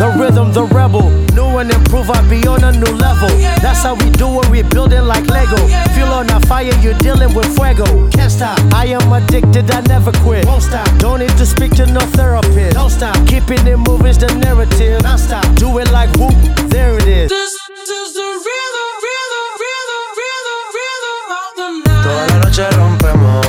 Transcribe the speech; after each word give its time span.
The 0.00 0.08
rhythm, 0.16 0.50
the 0.50 0.64
rebel. 0.64 1.10
New 1.36 1.58
and 1.60 1.70
improve, 1.70 2.08
I 2.08 2.24
be 2.24 2.40
on 2.48 2.64
a 2.64 2.72
new 2.72 2.88
level. 2.96 3.28
That's 3.60 3.82
how 3.82 3.96
we 3.96 4.08
do 4.16 4.40
it, 4.40 4.48
we 4.48 4.62
building 4.62 5.04
like 5.04 5.28
Lego. 5.28 5.60
Feel 5.92 6.08
on 6.08 6.24
a 6.30 6.40
fire, 6.48 6.72
you're 6.80 6.96
dealing 7.04 7.34
with 7.34 7.44
fuego. 7.54 7.84
Can't 8.08 8.32
stop. 8.32 8.58
I 8.72 8.86
am 8.96 9.12
addicted, 9.12 9.70
I 9.70 9.82
never 9.82 10.10
quit. 10.24 10.46
Won't 10.46 10.62
stop. 10.62 10.88
Don't 11.00 11.20
need 11.20 11.36
to 11.36 11.44
speak 11.44 11.72
to 11.76 11.84
no 11.84 12.00
therapist. 12.16 12.76
Don't 12.80 12.88
stop. 12.88 13.14
Keeping 13.28 13.60
it 13.66 13.76
moving's 13.76 14.16
the 14.16 14.32
narrative. 14.40 15.02
Non 15.02 15.18
stop. 15.18 15.44
Do 15.56 15.68
it 15.76 15.90
like 15.92 16.08
whoop, 16.16 16.32
there 16.72 16.96
it 16.96 17.06
is. 17.06 17.28
This 17.28 17.52
is 17.84 18.14
the 18.16 18.24
rhythm, 18.24 18.90
rhythm, 19.04 19.46
rhythm, 19.60 20.04
rhythm, 20.16 20.60
rhythm 20.80 21.18
of 21.36 21.48
the 21.60 21.68
night. 21.84 22.04
Toda 22.08 22.24
la 22.32 22.36
noche 22.40 22.64
rompemos, 22.72 23.44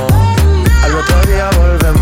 al 0.84 0.92
otro 1.00 1.16
día 1.24 1.48
volvemos. 1.56 2.01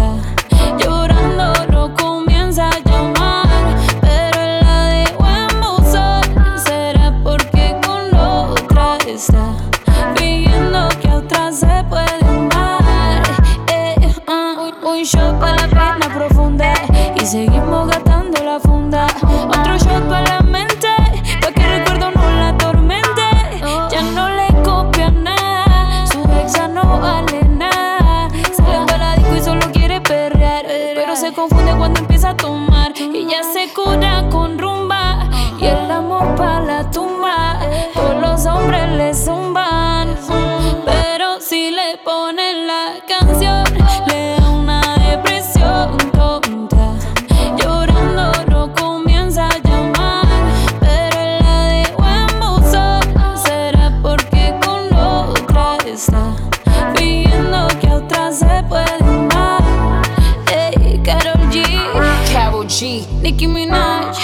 Karol 62.81 62.89
G, 62.89 63.05
Nicki 63.21 63.45
Minaj, 63.45 64.17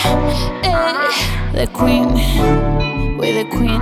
ey, 0.63 0.73
the 1.53 1.67
Queen, 1.77 2.09
we 3.17 3.31
the 3.31 3.45
Queen. 3.51 3.81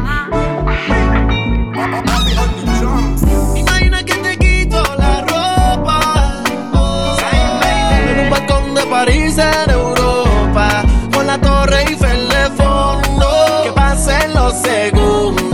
Que 4.05 4.15
te 4.15 4.37
quito 4.37 4.83
la 4.97 5.21
ropa. 5.21 6.43
en 8.09 8.19
un 8.19 8.29
balcón 8.29 8.75
de 8.75 8.81
París 8.87 9.37
en 9.37 9.69
Europa. 9.71 10.83
Con 11.13 11.25
la 11.25 11.39
torre 11.39 11.83
Eiffel 11.87 12.27
de 12.27 12.49
fondo. 12.61 13.27
Que 13.63 13.71
pasen 13.71 14.33
los 14.33 14.53
segundos. 14.61 15.44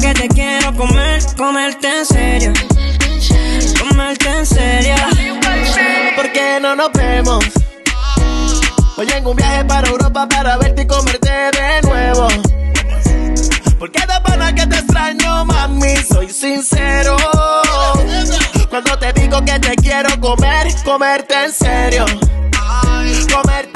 Que 0.00 0.14
te 0.14 0.28
quiero 0.28 0.72
comer, 0.76 1.20
comerte 1.36 1.88
en 1.88 2.06
serio. 2.06 2.52
Comerte 3.80 4.28
en 4.28 4.46
serio. 4.46 4.94
¿Por 6.14 6.32
qué 6.32 6.58
no 6.60 6.76
nos 6.76 6.92
vemos? 6.92 7.44
Voy 8.96 9.08
en 9.10 9.26
un 9.26 9.36
viaje 9.36 9.64
para 9.64 9.88
Europa 9.88 10.28
para 10.28 10.56
verte 10.56 10.82
y 10.82 10.86
comerte 10.86 11.28
de 11.28 11.82
nuevo. 11.82 12.28
Porque 13.78 14.00
de 14.00 14.20
pana 14.22 14.54
que 14.54 14.66
te 14.66 14.76
extraño, 14.76 15.44
mami, 15.44 15.96
soy 15.96 16.30
sincero. 16.30 17.16
Cuando 18.70 18.96
te 18.98 19.12
digo 19.14 19.44
que 19.44 19.58
te 19.58 19.74
quiero 19.76 20.20
comer, 20.20 20.68
comerte 20.84 21.34
en 21.44 21.52
serio. 21.52 22.04
Comerte 23.32 23.67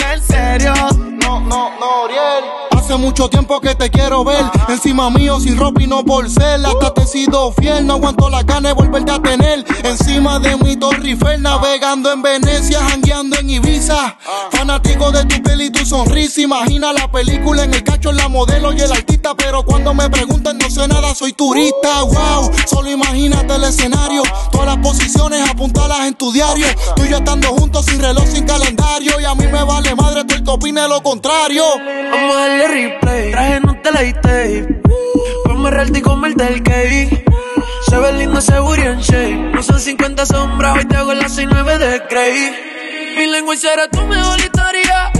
mucho 3.02 3.28
tiempo 3.28 3.60
que 3.60 3.74
te 3.74 3.90
quiero 3.90 4.24
ver. 4.24 4.44
Encima 4.68 5.10
mío, 5.10 5.40
sin 5.40 5.58
ropa 5.58 5.82
y 5.82 5.88
no 5.88 6.04
por 6.04 6.30
ser. 6.30 6.64
Hasta 6.64 6.94
te 6.94 7.02
he 7.02 7.06
sido 7.06 7.52
fiel. 7.52 7.84
No 7.84 7.94
aguanto 7.94 8.30
la 8.30 8.44
gana 8.44 8.68
de 8.68 8.74
volverte 8.74 9.10
a 9.10 9.20
tener. 9.20 9.64
Encima 9.82 10.38
de 10.38 10.56
mi 10.56 10.76
Torre 10.76 11.08
Eiffel, 11.08 11.42
navegando 11.42 12.12
en 12.12 12.22
Venecia, 12.22 12.80
jangueando 12.88 13.36
en 13.38 13.50
Ibiza. 13.50 14.16
Fanático 14.52 15.10
de 15.10 15.24
tu 15.24 15.42
piel 15.42 15.62
y 15.62 15.70
tu 15.70 15.84
sonrisa. 15.84 16.40
Imagina 16.42 16.92
la 16.92 17.10
película 17.10 17.64
en 17.64 17.74
el 17.74 17.82
cacho, 17.82 18.10
en 18.10 18.16
la 18.16 18.28
modelo 18.28 18.72
y 18.72 18.80
el 18.80 18.92
artista. 18.92 19.34
Pero 19.34 19.64
cuando 19.64 19.92
me 19.92 20.08
preguntan, 20.08 20.58
no 20.58 20.70
sé 20.70 20.86
nada, 20.86 21.12
soy 21.12 21.32
turista. 21.32 22.02
Wow, 22.02 22.52
solo 22.66 22.88
imagínate 22.88 23.56
el 23.56 23.64
escenario. 23.64 24.22
Todas 24.52 24.66
las 24.68 24.78
posiciones 24.78 25.50
apuntalas 25.50 26.06
en 26.06 26.14
tu 26.14 26.32
diario. 26.32 26.66
Tú 26.94 27.04
y 27.04 27.08
yo 27.08 27.16
estando 27.16 27.48
juntos, 27.48 27.84
sin 27.84 28.00
reloj, 28.00 28.26
sin 28.28 28.46
calendario. 28.46 29.20
Y 29.20 29.24
a 29.24 29.34
mí 29.34 29.46
me 29.48 29.64
vale 29.64 29.92
madre, 29.96 30.24
tú 30.24 30.36
el 30.36 30.44
que 30.44 30.50
opine 30.50 30.86
lo 30.86 31.02
contrario. 31.02 31.64
Vamos 32.12 32.36
a 32.36 32.38
darle 32.38 32.91
Traje 33.00 33.60
no 33.60 33.74
te 33.80 33.90
la 33.90 34.20
tape. 34.20 34.80
Ponme 35.44 35.70
realty 35.70 35.98
y 35.98 36.02
comerte 36.02 36.46
el 36.46 36.62
cake. 36.62 37.24
Se 37.88 37.96
ve 37.96 38.12
lindo 38.12 38.38
ese 38.38 38.58
booty 38.58 38.82
en 38.82 39.00
shape. 39.00 39.52
No 39.54 39.62
son 39.62 39.80
50 39.80 40.26
sombras, 40.26 40.76
hoy 40.76 40.84
te 40.84 40.96
hago 40.96 41.14
las 41.14 41.32
69 41.32 41.78
de 41.78 41.98
Grey. 42.10 42.52
Mi 43.16 43.26
lengua 43.26 43.56
será 43.56 43.88
tu 43.88 44.00
mejor 44.02 44.38
historia. 44.38 45.10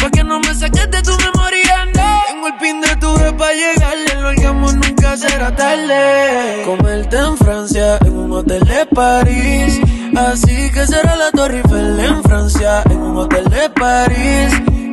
Pa' 0.00 0.10
que 0.10 0.24
no 0.24 0.40
me 0.40 0.54
saques 0.54 0.90
de 0.90 1.02
tu 1.02 1.16
memoria, 1.16 1.86
no. 1.94 2.22
Tengo 2.28 2.46
el 2.46 2.54
pin 2.54 2.80
de 2.80 2.96
tu 2.96 3.12
vez 3.18 3.32
pa' 3.32 3.52
llegarle. 3.52 4.12
El 4.12 4.24
orgasmo 4.24 4.72
nunca 4.72 5.16
será 5.16 5.54
tarde. 5.54 6.62
Comerte 6.64 7.16
en 7.16 7.36
Francia, 7.36 7.98
en 8.04 8.16
un 8.16 8.32
hotel 8.32 8.64
de 8.64 8.86
París. 8.86 9.80
Así 10.16 10.70
que 10.72 10.86
será 10.86 11.16
la 11.16 11.30
Torre 11.30 11.58
Eiffel 11.58 12.00
en 12.00 12.22
Francia, 12.22 12.82
en 12.90 12.98
un 12.98 13.16
hotel 13.16 13.44
de 13.44 13.70
París. 13.70 14.52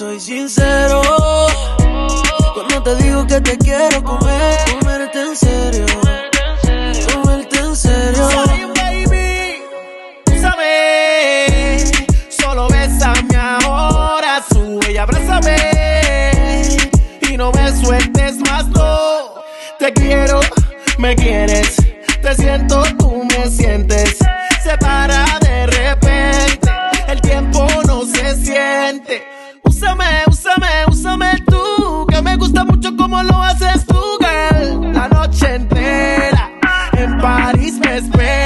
Soy 0.00 0.18
sincero. 0.18 1.02
Cuando 2.54 2.82
te 2.82 2.96
digo 3.04 3.26
que 3.26 3.38
te 3.42 3.58
quiero 3.58 4.02
comer, 4.02 4.58
comerte 4.80 5.20
en 5.20 5.36
serio. 5.36 5.84
Comerte 7.12 7.58
en 7.58 7.76
serio. 7.76 8.28
Bésame, 10.24 11.84
solo 12.30 12.68
bésame 12.68 13.36
ahora, 13.36 14.42
sube 14.50 14.90
y 14.90 14.96
abrázame. 14.96 15.58
Y 17.30 17.36
no 17.36 17.52
me 17.52 17.70
sueltes 17.76 18.38
más, 18.38 18.68
no. 18.68 19.34
Te 19.78 19.92
quiero, 19.92 20.40
me 20.96 21.14
quieres, 21.14 21.76
te 22.22 22.34
siento, 22.36 22.84
tú 22.98 23.22
me 23.24 23.50
sientes. 23.50 24.16
Se 24.64 24.78
para 24.78 25.38
de 25.40 25.66
repente, 25.66 26.70
el 27.06 27.20
tiempo 27.20 27.66
no 27.86 28.06
se 28.06 28.34
siente. 28.36 29.39
Úsame, 29.80 30.24
úsame, 30.28 30.66
úsame 30.90 31.42
tú, 31.46 32.06
que 32.06 32.20
me 32.20 32.36
gusta 32.36 32.64
mucho 32.66 32.94
como 32.98 33.22
lo 33.22 33.42
haces 33.42 33.86
tú, 33.86 33.98
girl. 34.20 34.92
La 34.92 35.08
noche 35.08 35.54
entera 35.54 36.50
en 36.98 37.16
París 37.18 37.80
me 37.82 37.96
espera. 37.96 38.39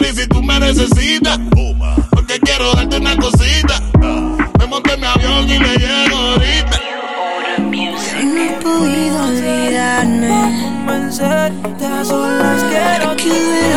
Y 0.00 0.06
si 0.06 0.26
tú 0.26 0.42
me 0.42 0.58
necesitas. 0.58 1.38
Porque 2.10 2.38
quiero 2.40 2.72
darte 2.74 2.96
una 2.96 3.16
cosita. 3.16 3.80
Me 4.58 4.66
monté 4.66 4.94
en 4.94 5.00
mi 5.00 5.06
avión 5.06 5.48
y 5.48 5.58
le 5.58 5.76
llego 5.76 6.16
ahorita. 6.16 6.80
No 7.58 8.42
he 8.42 8.50
podido 8.60 9.24
olvidarme. 9.24 10.72
Convencerte 10.86 11.86
a 11.86 12.04
solas 12.04 12.64
quiero 12.64 13.16
que 13.16 13.73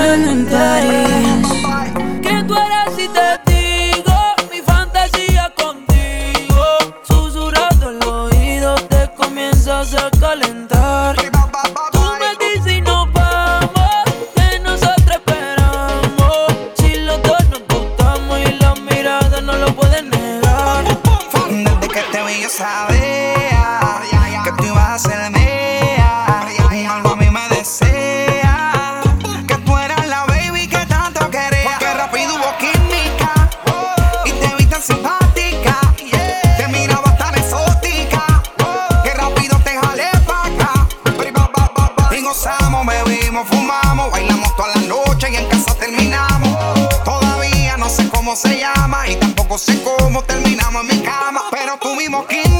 se 48.37 48.59
llama 48.59 49.09
y 49.09 49.15
tampoco 49.15 49.57
sé 49.57 49.81
cómo 49.81 50.23
terminamos 50.23 50.83
en 50.83 50.99
mi 50.99 51.03
cama, 51.03 51.41
pero 51.49 51.75
tuvimos 51.81 52.27
15 52.27 52.56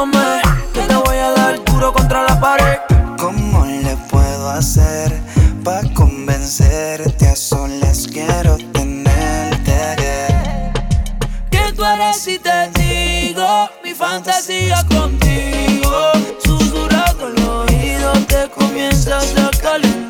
Que 0.00 0.80
te 0.80 0.96
voy 0.96 1.18
a 1.18 1.30
dar 1.32 1.62
duro 1.62 1.92
contra 1.92 2.22
la 2.22 2.40
pared. 2.40 2.78
¿Cómo 3.18 3.66
le 3.66 3.94
puedo 4.08 4.48
hacer 4.48 5.12
pa' 5.62 5.82
convencerte? 5.92 7.28
A 7.28 7.36
solas 7.36 8.08
quiero 8.10 8.56
tenerte. 8.72 9.76
Yeah. 9.98 10.72
¿Qué 11.50 11.72
tú 11.76 11.84
eres 11.84 12.16
si 12.16 12.38
te 12.38 12.70
digo 12.80 13.68
mi 13.84 13.92
fantasía 13.92 14.82
contigo? 14.88 16.12
Susurrado 16.42 17.28
el 17.28 17.44
oído 17.44 18.12
te 18.26 18.48
comienzas 18.48 19.36
a 19.36 19.50
calentar. 19.60 20.09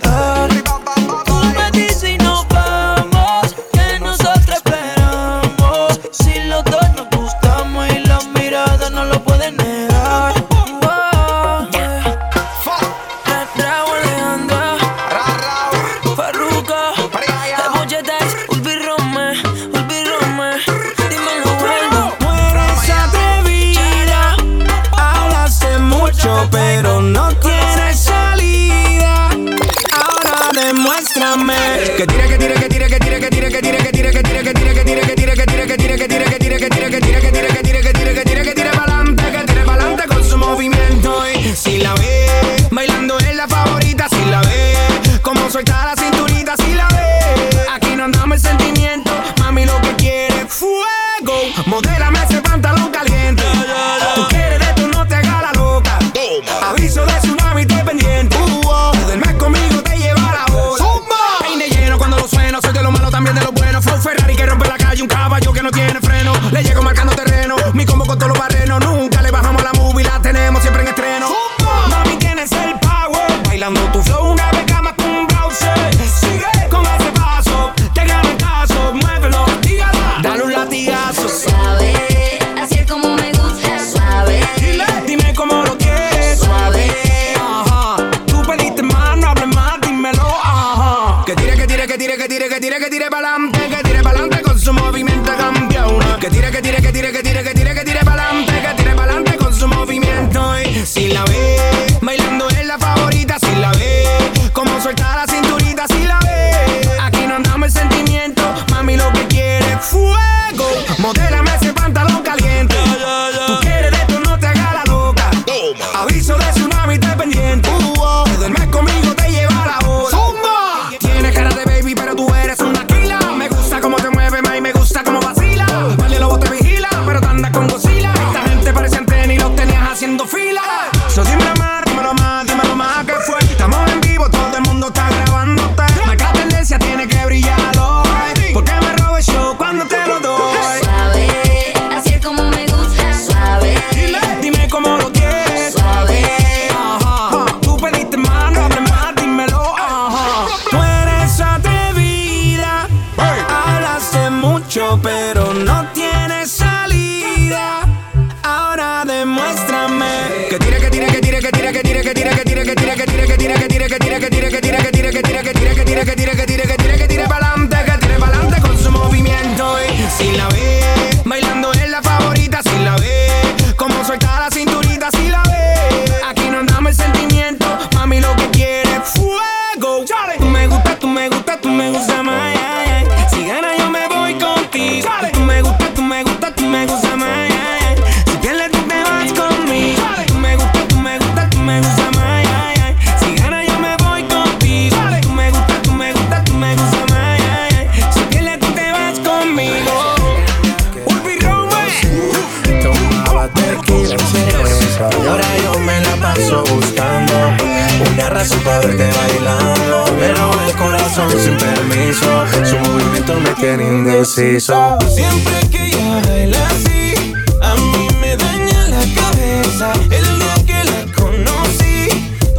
pa' 208.64 208.78
verte 208.80 209.08
bailando 209.18 210.04
Me 210.18 210.28
roba 210.34 210.66
el 210.66 210.76
corazón 210.76 211.30
sin 211.38 211.56
permiso. 211.56 212.44
Su 212.64 212.76
movimiento 212.78 213.34
me 213.40 213.50
tiene 213.50 213.84
indeciso. 213.84 214.98
Siempre 215.14 215.68
que 215.70 215.86
ella 215.86 216.22
baila 216.28 216.66
así 216.68 217.34
A 217.62 217.74
mí 217.74 218.08
me 218.20 218.36
daña 218.36 218.88
la 218.88 219.04
cabeza. 219.20 219.92
El 220.10 220.38
día 220.38 220.54
que 220.66 220.84
la 220.90 221.12
conocí 221.14 222.08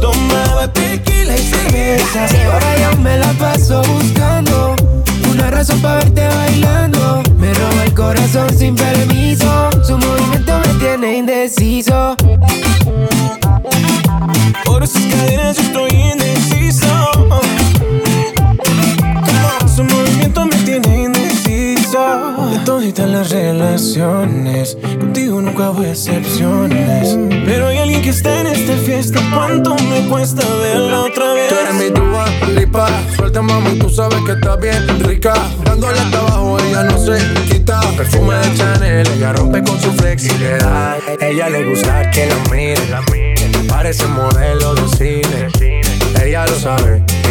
Tomaba 0.00 0.72
tequila 0.72 1.36
y 1.36 1.42
cerveza. 1.42 2.26
Y 2.36 2.42
ahora 2.42 2.76
yo 2.78 2.98
me 2.98 3.18
la 3.18 3.32
paso 3.34 3.82
buscando 3.82 4.76
Una 5.30 5.50
razón 5.50 5.80
pa' 5.80 5.96
verte 5.96 6.26
bailando. 6.26 7.22
Me 7.38 7.52
roba 7.54 7.84
el 7.84 7.94
corazón 7.94 8.56
sin 8.56 8.74
permiso. 8.74 9.70
Su 9.86 9.98
movimiento 9.98 10.58
me 10.58 10.74
tiene 10.78 11.16
indeciso. 11.18 12.16
Por 14.64 14.82
esas 14.82 15.02
cadenas 15.02 15.56
yo 15.56 15.62
estoy 15.62 15.91
toditas 22.64 23.08
las 23.08 23.30
relaciones, 23.30 24.76
contigo 24.98 25.40
nunca 25.40 25.70
hubo 25.70 25.84
excepciones. 25.84 27.16
Pero 27.44 27.68
hay 27.68 27.78
alguien 27.78 28.02
que 28.02 28.10
está 28.10 28.40
en 28.40 28.46
esta 28.48 28.76
fiesta. 28.76 29.20
¿Cuánto 29.34 29.74
me 29.76 30.08
cuesta 30.08 30.42
verla 30.62 31.02
otra 31.02 31.32
vez? 31.34 31.48
Tú 31.48 31.54
eres 31.54 31.74
mi 31.74 31.90
Dua 31.90 32.26
Lipa. 32.54 32.88
Suelta 33.16 33.42
mami, 33.42 33.78
tú 33.78 33.88
sabes 33.88 34.18
que 34.26 34.32
está 34.32 34.56
bien 34.56 35.00
rica. 35.00 35.34
Dándole 35.64 35.98
hasta 35.98 36.20
ella 36.68 36.84
no 36.84 36.98
se 36.98 37.18
quita. 37.44 37.80
Perfume 37.96 38.34
de 38.36 38.54
Chanel, 38.56 39.08
ella 39.16 39.32
rompe 39.32 39.62
con 39.62 39.80
su 39.80 39.92
flexibilidad 39.92 40.96
Ella 41.20 41.48
le 41.48 41.64
gusta 41.68 42.10
que 42.10 42.26
la 42.26 42.36
mire. 42.50 43.66
Parece 43.68 44.06
modelo 44.06 44.74
de 44.74 44.88
cine. 44.96 45.82
Ella 46.22 46.46
lo 46.46 46.58
sabe 46.58 47.02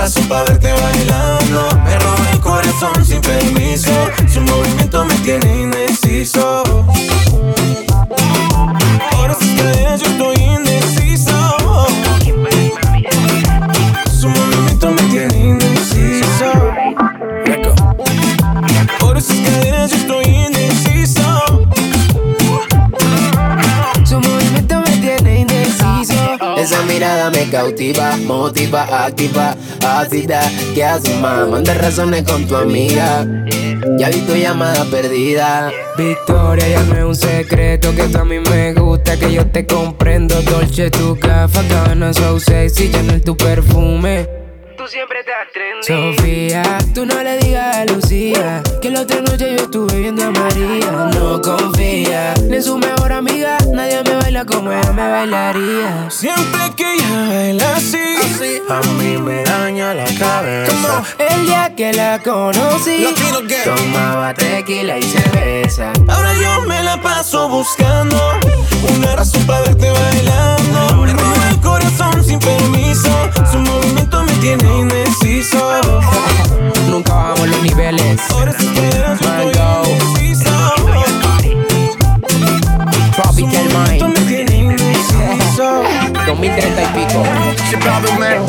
razón 0.00 0.24
para 0.28 0.44
verte 0.44 0.72
bailando. 0.72 1.68
Me 1.84 1.98
roba 1.98 2.30
el 2.32 2.40
corazón 2.40 3.04
sin 3.04 3.20
permiso. 3.20 3.92
Su 4.32 4.40
movimiento 4.40 5.04
me 5.04 5.14
tiene 5.16 5.62
indeciso. 5.62 6.62
Ahora 9.12 9.34
sus 9.34 9.48
cadenas 9.48 10.00
yo 10.00 10.06
estoy 10.06 10.39
Esa 26.60 26.82
mirada 26.82 27.30
me 27.30 27.48
cautiva, 27.48 28.18
motiva, 28.18 29.06
activa, 29.06 29.56
ácida. 29.82 30.42
¿Qué 30.74 30.84
haces, 30.84 31.18
más? 31.18 31.48
Manda 31.48 31.72
razones 31.72 32.22
con 32.24 32.46
tu 32.46 32.54
amiga. 32.54 33.26
Ya 33.96 34.10
vi 34.10 34.20
tu 34.20 34.34
llamada 34.34 34.84
perdida. 34.84 35.72
Victoria, 35.96 36.68
ya 36.68 36.82
no 36.82 36.96
es 36.98 37.04
un 37.04 37.14
secreto 37.14 37.94
que 37.96 38.02
tú 38.04 38.18
a 38.18 38.24
mí 38.26 38.40
me 38.40 38.74
gusta, 38.74 39.18
que 39.18 39.32
yo 39.32 39.46
te 39.46 39.64
comprendo. 39.64 40.34
Dolce, 40.42 40.90
tu 40.90 41.18
café, 41.18 41.66
cabana, 41.66 42.12
so 42.12 42.38
sexy, 42.38 42.90
ya 42.90 43.02
no 43.04 43.14
es 43.14 43.24
tu 43.24 43.34
perfume. 43.38 44.39
Siempre 44.90 45.22
te 45.22 45.30
trendy. 45.52 46.16
Sofía, 46.16 46.62
tú 46.92 47.06
no 47.06 47.22
le 47.22 47.38
digas 47.38 47.76
a 47.76 47.84
Lucía 47.84 48.60
que 48.82 48.90
la 48.90 49.02
otra 49.02 49.20
noche 49.20 49.54
yo 49.56 49.62
estuve 49.62 50.00
viendo 50.00 50.24
a 50.24 50.30
María. 50.32 50.90
No 51.14 51.40
confía 51.40 52.34
ni 52.48 52.56
en 52.56 52.62
su 52.64 52.76
mejor 52.76 53.12
amiga, 53.12 53.56
nadie 53.72 54.02
me 54.02 54.16
baila 54.16 54.44
como 54.44 54.72
ella 54.72 54.90
me 54.90 55.08
bailaría. 55.08 56.10
Siempre 56.10 56.74
que 56.76 56.94
ella 56.94 57.28
baila 57.28 57.76
así, 57.76 57.98
A 58.68 58.80
mí 58.98 59.16
me 59.16 59.44
daña 59.44 59.94
la 59.94 60.06
cabeza. 60.18 61.04
El 61.18 61.46
día 61.46 61.72
que 61.76 61.92
la 61.92 62.18
conocí, 62.18 63.06
tomaba 63.64 64.34
tequila 64.34 64.98
y 64.98 65.04
cerveza. 65.04 65.92
ahora 66.08 66.34
yo 66.34 66.62
me 66.62 66.82
la 66.82 67.00
paso 67.00 67.48
buscando 67.48 68.16
una 68.96 69.14
razón 69.14 69.46
para 69.46 69.60
verte 69.60 69.88
bailando. 69.88 70.96
Me 70.96 71.12
roba 71.12 71.50
el 71.50 71.60
corazón 71.60 72.24
sin 72.24 72.40
permiso. 72.40 73.10
Su 73.52 73.58
movimiento 73.58 74.09
tiene 74.40 74.78
indeciso. 74.78 75.80
Nunca 76.88 77.12
bajamos 77.14 77.48
los 77.48 77.62
niveles. 77.62 78.20
Ahora 78.30 78.52
sus 78.52 78.70
cadenas 78.70 79.20
yo 79.20 79.28
Mango. 79.28 79.50
estoy 79.50 79.92
indeciso. 79.92 80.50
Su 82.92 83.10
Tropical 83.12 83.64
movimiento 83.64 84.06
Mind. 84.08 84.18
me 84.18 84.24
tiene 84.26 84.56
indeciso. 84.56 85.82
2030 86.26 86.82
y 86.82 86.86
pico. 86.94 87.22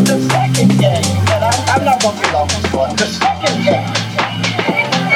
The 0.03 0.19
second 0.29 0.79
game, 0.79 1.01
and 1.31 1.43
I, 1.43 1.75
I'm 1.75 1.83
not 1.85 2.01
going 2.01 2.15
to 2.15 2.21
be 2.21 2.31
long 2.31 2.47
this. 2.47 2.97
The 2.97 3.05
second 3.19 3.63
game, 3.63 3.85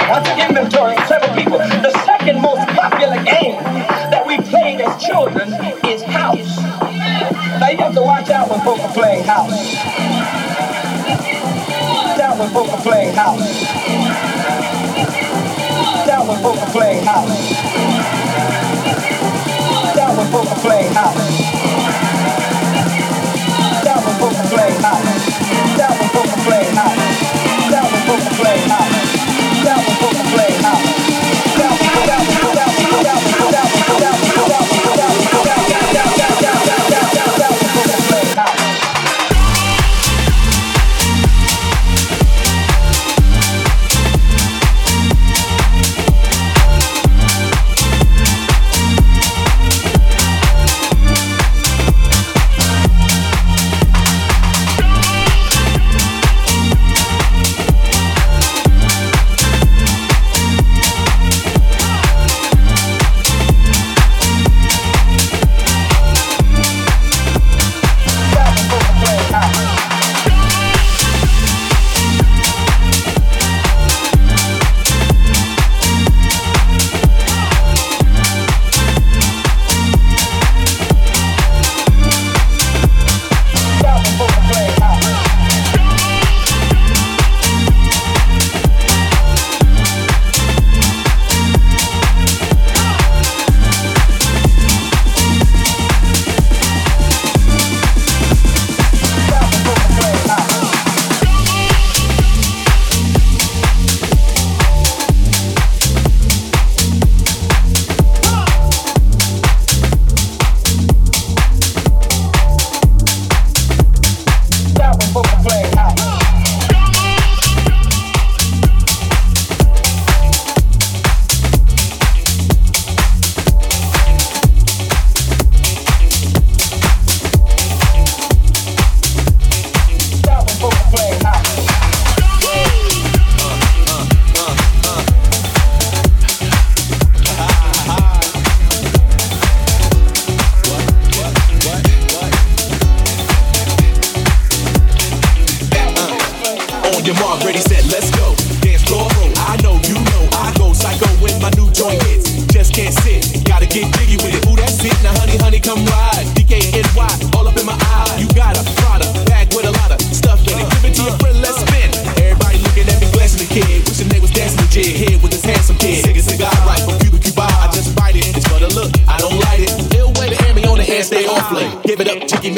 once 0.10 0.28
again, 0.30 0.54
mentoring 0.54 1.08
several 1.08 1.34
people. 1.36 1.58
The 1.58 1.92
second 2.06 2.42
most 2.42 2.68
popular 2.76 3.22
game 3.24 3.56
that 4.12 4.24
we 4.28 4.38
played 4.38 4.82
as 4.82 5.02
children 5.04 5.54
is 5.86 5.95
to 7.96 8.02
watch 8.02 8.30
out 8.30 8.50
when 8.50 8.60
are 8.82 8.94
playing 8.94 9.24
house. 9.24 9.74
Down 12.18 12.38
folk 12.50 12.68
are 12.68 12.82
playing 12.82 13.16
house. 13.16 13.62
Down 16.06 16.28
folk 16.42 16.58
are 16.58 16.72
playing 16.72 17.06
house. 17.06 18.85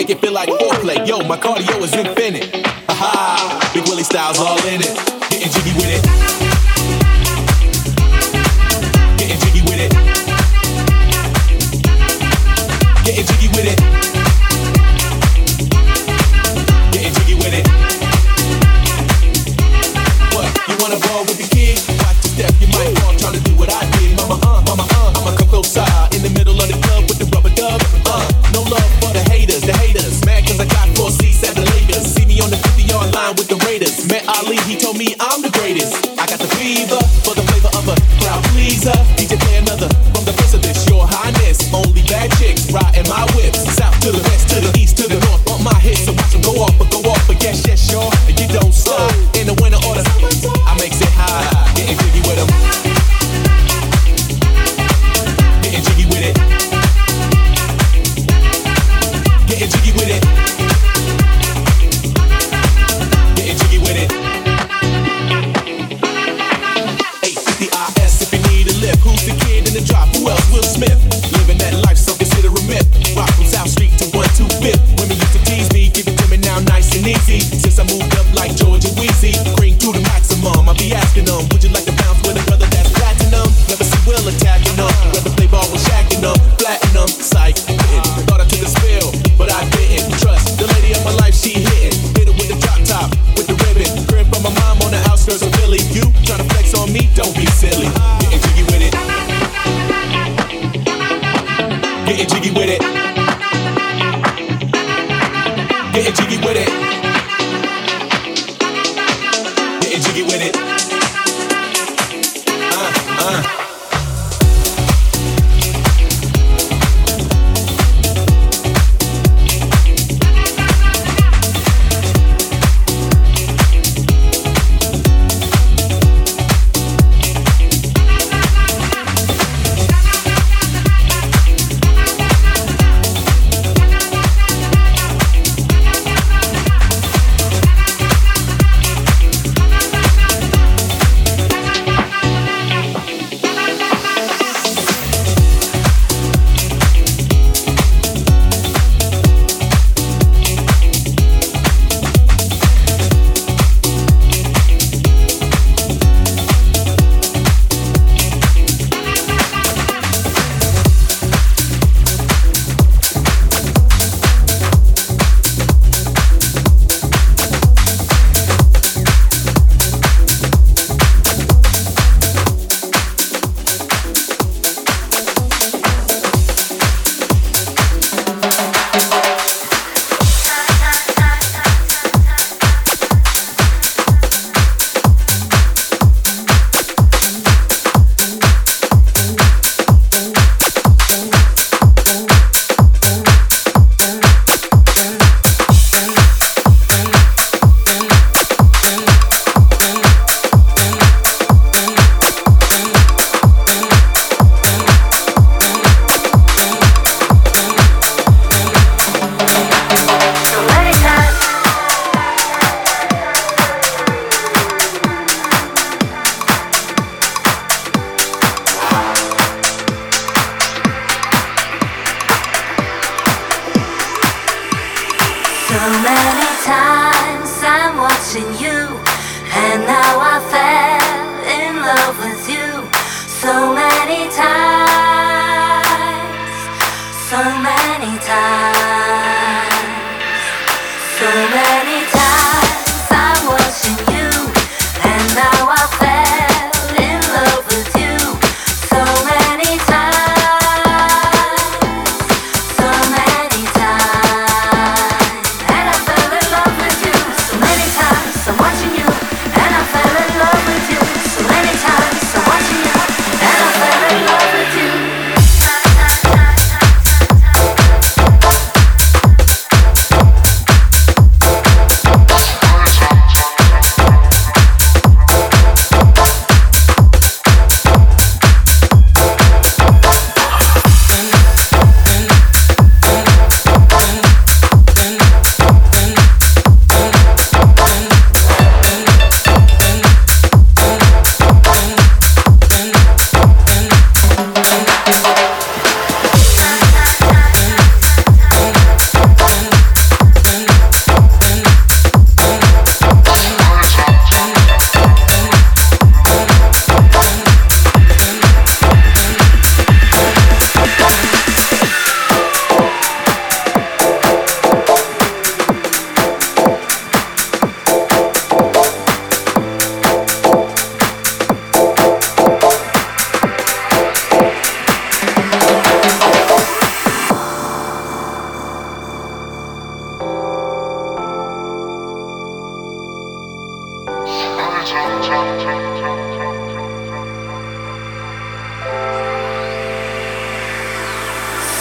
make 0.08 0.17
it 0.17 0.22
feel 0.22 0.34
like 0.34 0.50
foreplay. 0.50 1.06
Yo, 1.08 1.20
my 1.28 1.38
cardio 1.38 1.82
is 1.82 1.93
infinite. 1.93 2.65
Ha 2.89 2.93
ha, 2.93 3.72
Big 3.74 3.84
Willie 3.88 4.04
style's 4.04 4.39
all 4.39 4.58
in 4.67 4.82
it. 4.82 4.96
Getting 5.30 5.52
jiggy 5.52 5.74
with 5.76 6.04
it. 6.04 6.07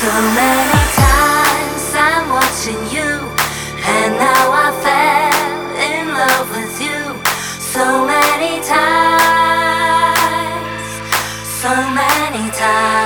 So 0.07 0.13
many 0.13 0.83
times 0.95 1.85
I'm 1.97 2.29
watching 2.31 2.79
you, 2.95 3.11
and 3.91 4.15
now 4.15 4.53
I 4.53 4.71
fell 4.85 5.75
in 5.91 6.07
love 6.15 6.49
with 6.55 6.81
you. 6.81 7.03
So 7.59 8.07
many 8.07 8.63
times, 8.63 9.67
so 11.61 11.75
many 11.91 12.51
times. 12.53 13.06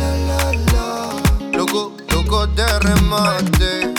de 2.55 2.79
remate. 2.79 3.93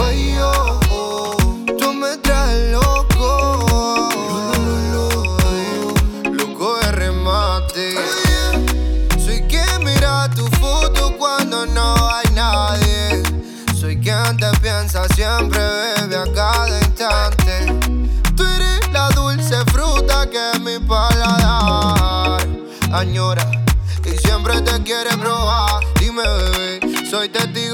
Oye, 0.00 0.42
oh, 0.42 0.80
oh, 0.90 1.36
tú 1.78 1.92
me 1.92 2.16
traes 2.18 2.72
loco. 2.72 4.08
Loco 6.32 6.78
de 6.78 6.92
remate. 6.92 7.94
Soy 9.18 9.42
quien 9.42 9.84
mira 9.84 10.28
tu 10.34 10.46
foto 10.58 11.16
cuando 11.18 11.66
no 11.66 11.94
hay 12.08 12.26
nadie. 12.34 13.22
Soy 13.78 13.98
quien 14.00 14.36
te 14.36 14.50
piensa 14.60 15.06
siempre, 15.14 15.58
bebe 15.58 16.16
a 16.16 16.32
cada 16.32 16.78
instante. 16.80 17.66
Tú 18.36 18.44
eres 18.44 18.80
la 18.92 19.08
dulce 19.10 19.56
fruta 19.72 20.28
que 20.30 20.58
mi 20.60 20.78
paladar 20.78 22.40
añora 22.92 23.47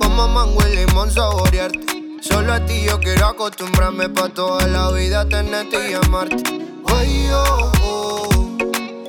Como 0.00 0.26
mango 0.28 0.60
y 0.66 0.76
limón 0.76 1.10
saborearte. 1.10 2.18
Solo 2.20 2.54
a 2.54 2.64
ti 2.64 2.84
yo 2.86 2.98
quiero 2.98 3.26
acostumbrarme 3.26 4.08
pa' 4.08 4.28
toda 4.30 4.66
la 4.66 4.90
vida 4.90 5.28
tenerte 5.28 5.90
y 5.90 5.94
amarte. 5.94 6.42
Oye, 6.96 7.30
oh, 7.34 7.72
oh, 7.82 8.28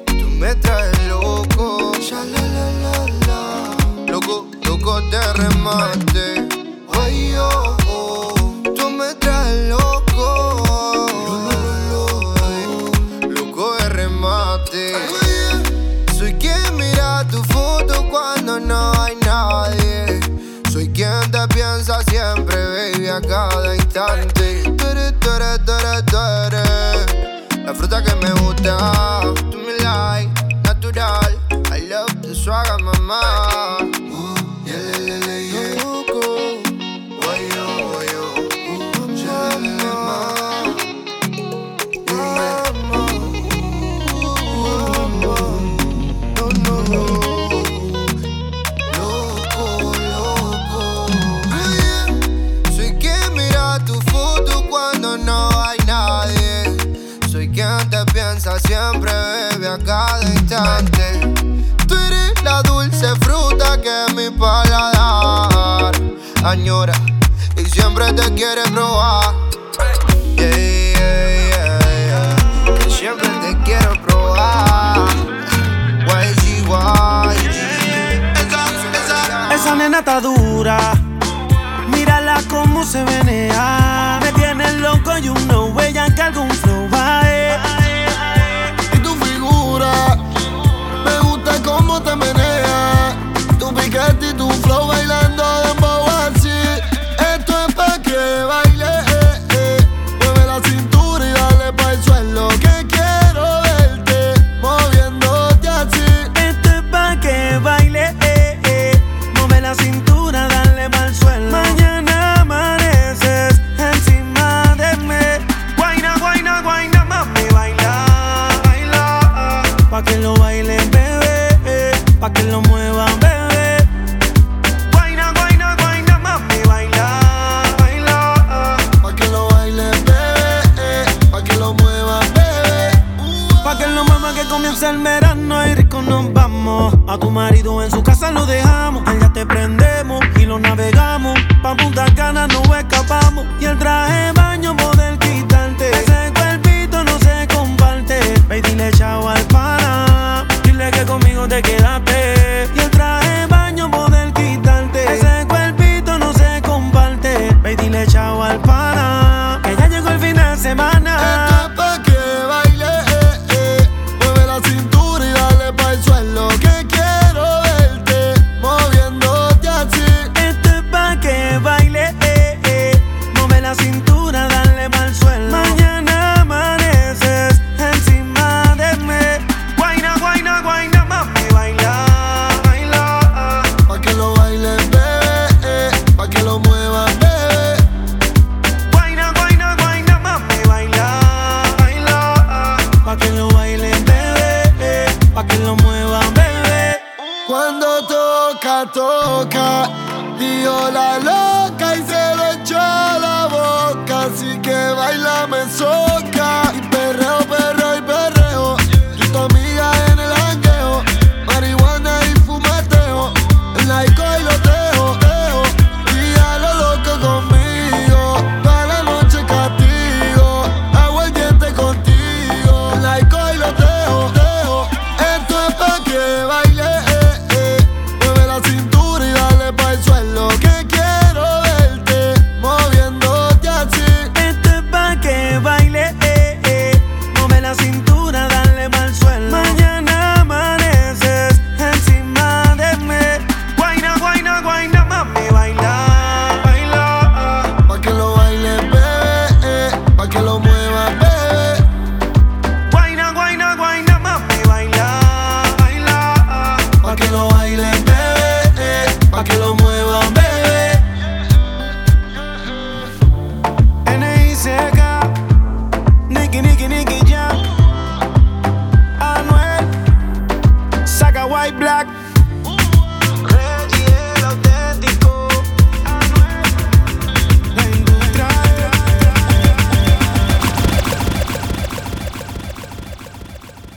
tú 0.05 0.27
me 0.39 0.53
traes 0.55 0.97
loco. 1.07 1.91
Ya, 2.09 2.23
la, 2.25 2.41
la, 2.41 2.71
la, 2.83 3.05
la. 3.27 4.11
Loco, 4.11 4.47
loco 4.65 5.01
te 5.09 5.33
remate. 5.33 6.10